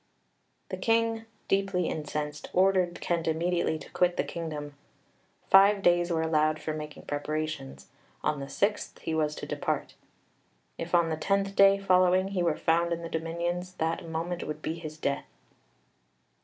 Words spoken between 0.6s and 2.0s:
The King, deeply